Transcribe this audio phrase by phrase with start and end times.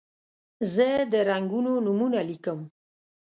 [0.73, 2.59] زه د رنګونو نومونه لیکم.